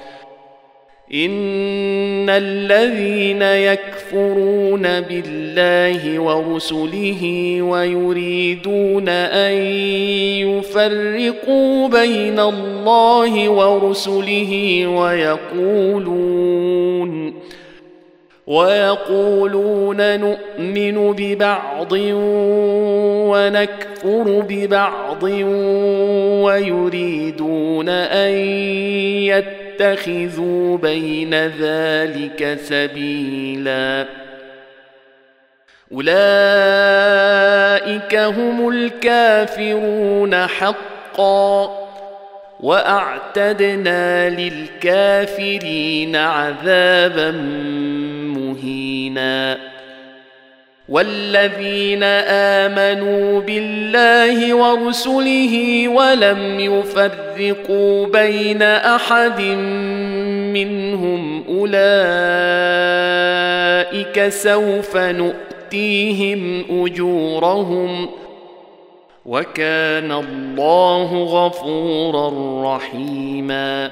[1.13, 9.53] ان الذين يكفرون بالله ورسله ويريدون ان
[10.47, 16.41] يفرقوا بين الله ورسله ويقولون
[18.47, 21.91] ويقولون نؤمن ببعض
[23.31, 25.23] ونكفر ببعض
[26.43, 28.31] ويريدون ان
[29.81, 34.05] يتخذوا بين ذلك سبيلا.
[35.91, 36.15] أولئك
[38.15, 41.77] هم الكافرون حقا
[42.59, 47.31] وأعتدنا للكافرين عذابا
[48.37, 49.57] مهينا.
[50.89, 52.03] والذين
[52.63, 59.41] آمنوا بالله ورسله ولم يفرقوا بين أحد
[60.53, 61.87] منهم أولئك
[64.29, 68.09] سوف نؤتيهم أجورهم
[69.25, 72.31] وكان الله غفورا
[72.75, 73.91] رحيما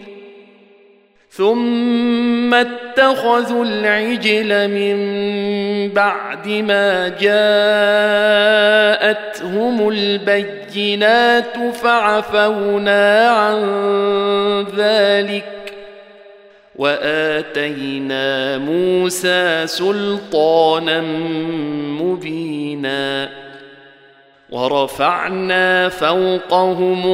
[1.31, 4.97] ثم اتخذوا العجل من
[5.93, 7.07] بعد ما
[9.07, 13.61] جاءتهم البينات فعفونا عن
[14.77, 15.73] ذلك
[16.75, 21.01] وآتينا موسى سلطانا
[22.01, 23.29] مبينا
[24.49, 27.13] ورفعنا فوقهم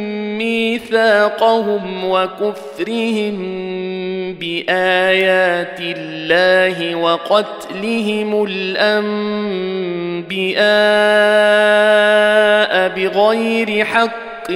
[0.41, 3.37] ميثاقهم وكفرهم
[4.33, 9.01] بآيات الله وقتلهم الأنبياء
[12.95, 14.51] بغير حق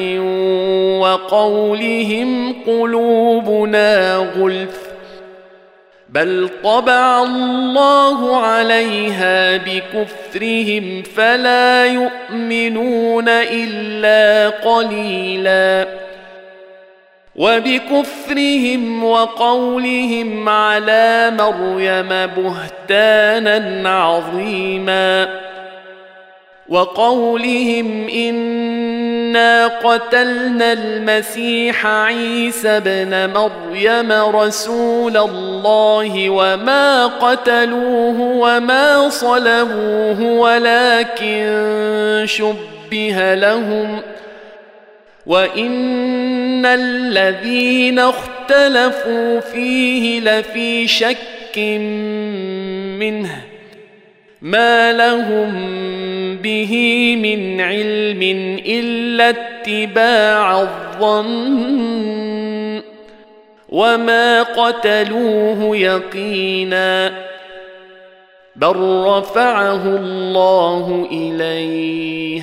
[0.99, 4.95] وقولهم قلوبنا غلف
[6.10, 15.88] بل طبع الله عليها بكفرهم فلا يؤمنون الا قليلا
[17.36, 25.27] وبكفرهم وقولهم على مريم بهتانا عظيما
[26.70, 41.46] وقولهم انا قتلنا المسيح عيسى ابن مريم رسول الله وما قتلوه وما صلبوه ولكن
[42.26, 44.02] شبه لهم
[45.26, 51.58] وان الذين اختلفوا فيه لفي شك
[53.00, 53.55] منه
[54.46, 55.52] ما لهم
[56.38, 56.72] به
[57.16, 58.22] من علم
[58.66, 61.56] الا اتباع الظن
[63.70, 67.14] وما قتلوه يقينا
[68.56, 72.42] بل رفعه الله اليه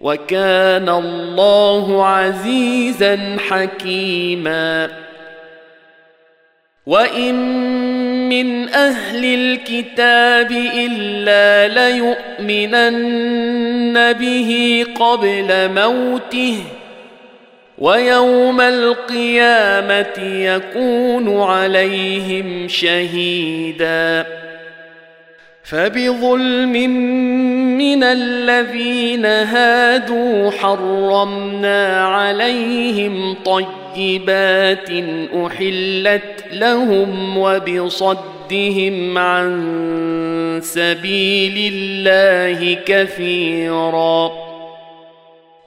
[0.00, 4.90] وكان الله عزيزا حكيما
[6.86, 7.34] وان
[8.28, 11.68] من أهل الكتاب الا
[12.48, 13.32] ليؤمنن
[14.12, 16.56] به قبل موته
[17.78, 24.26] ويوم القيامه يكون عليهم شهيدا
[25.64, 26.72] فبظلم
[27.78, 33.34] من الذين هادوا حرمنا عليهم
[33.94, 34.90] طيبات
[35.46, 44.32] احلت لهم وبصدهم عن سبيل الله كثيرا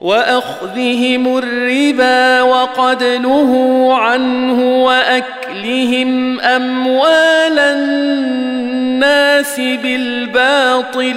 [0.00, 11.16] واخذهم الربا وقد نهوا عنه واكلهم اموال الناس بالباطل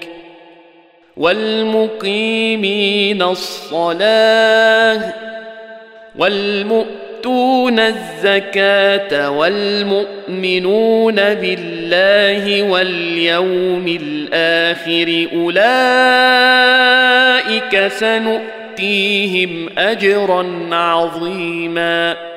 [1.21, 5.13] والمقيمين الصلاة
[6.15, 15.57] والمؤتون الزكاة والمؤمنون بالله واليوم الآخر أولئك
[17.87, 22.30] سنؤتيهم أجرا عظيما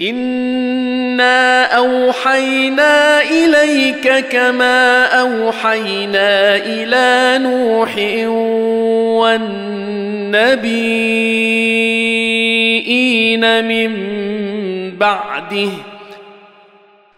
[0.00, 7.96] انا اوحينا اليك كما اوحينا إلى نوح
[9.24, 10.44] والنبيين
[13.64, 13.92] من
[14.96, 15.68] بعده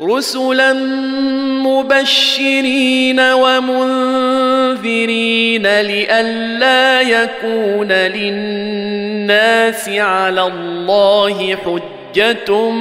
[0.00, 0.72] رسلا
[1.62, 4.82] مبشرين ومنذرين
[5.80, 12.72] لئلا يكون للناس على الله حجة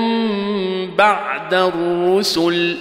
[0.98, 2.78] بعد الرسل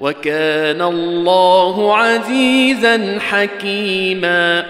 [0.00, 4.64] وكان الله عزيزا حكيما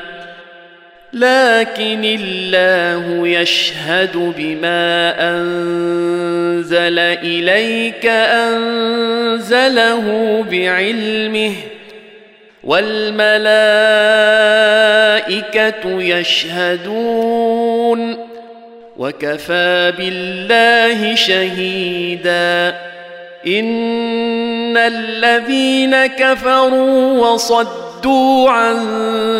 [1.13, 8.07] لكن الله يشهد بما أنزل إليك
[8.87, 10.07] أنزله
[10.51, 11.53] بعلمه
[12.65, 13.31] والملائكة
[16.03, 17.51] يشهدون
[18.97, 22.79] وكفى بالله شهيدا.
[23.47, 28.77] إن الذين كفروا وصدوا صدوا عن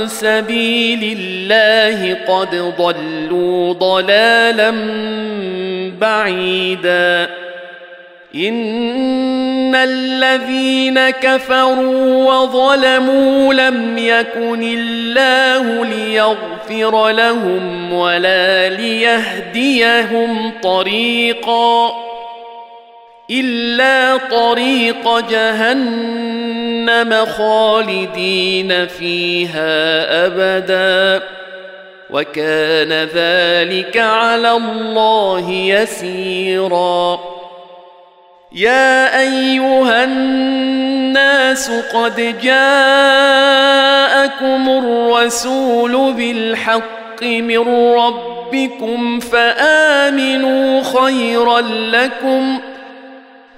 [0.09, 4.71] سبيل الله قد ضلوا ضلالا
[6.01, 7.31] بعيدا.
[8.35, 22.10] إن الذين كفروا وظلموا لم يكن الله ليغفر لهم ولا ليهديهم طريقا.
[23.31, 31.23] إلا طريق جهنم خالدين فيها أبدا.
[32.11, 37.21] وكان ذلك على الله يسيرا.
[38.53, 43.49] يا أيها الناس قد جاءكم
[44.69, 47.59] الرسول بالحق من
[47.95, 52.61] ربكم فآمنوا خيرا لكم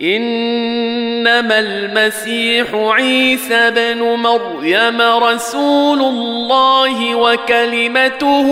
[0.00, 8.48] إنما المسيح عيسى بن مريم رسول الله وكلمته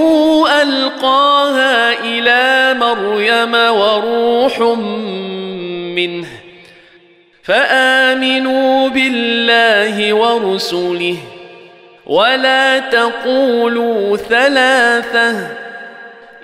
[0.62, 4.60] ألقاها إلى مريم وروح
[5.97, 6.27] منه
[7.43, 11.16] فآمنوا بالله ورسله
[12.06, 15.48] ولا تقولوا ثلاثة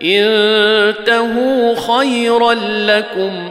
[0.03, 3.51] انتهوا خيرا لكم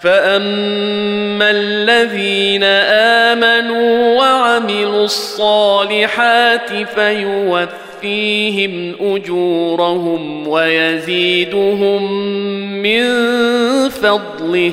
[0.00, 2.64] فاما الذين
[3.34, 12.12] امنوا وعملوا الصالحات فيوفيهم اجورهم ويزيدهم
[12.82, 13.04] من
[13.88, 14.72] فضله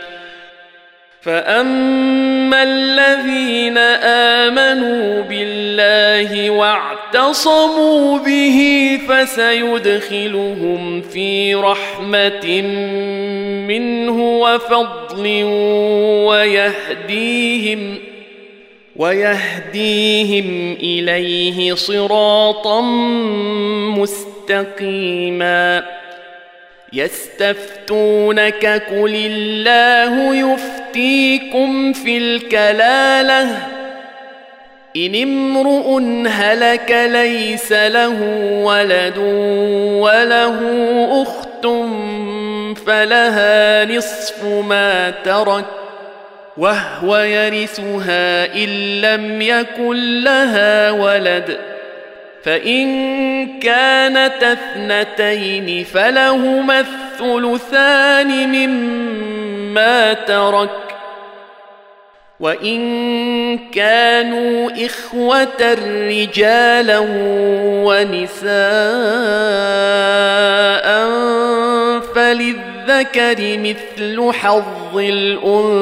[1.21, 3.77] فاما الذين
[4.47, 8.59] امنوا بالله واعتصموا به
[9.09, 12.61] فسيدخلهم في رحمه
[13.67, 15.43] منه وفضل
[16.27, 17.97] ويهديهم
[18.95, 22.81] ويهديهم اليه صراطا
[24.51, 25.83] مستقيما
[26.93, 33.57] يستفتونك قل الله يفتيكم في الكلالة.
[34.97, 38.21] إن امرؤ هلك ليس له
[38.63, 39.17] ولد
[39.97, 40.57] وله
[41.21, 41.67] أخت
[42.85, 45.65] فلها نصف ما ترك
[46.57, 51.57] وهو يرثها إن لم يكن لها ولد.
[52.43, 60.69] فإن كانت اثنتين فلهما الثلثان مما ترك.
[62.39, 65.73] وإن كانوا إخوة
[66.09, 66.99] رجالا
[67.85, 68.51] ونساء
[72.15, 75.81] فللذكر مثل حظ الأنثيين.